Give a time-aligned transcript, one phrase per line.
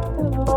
[0.00, 0.47] Thank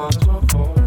[0.00, 0.79] I'm so home.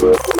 [0.00, 0.37] Thank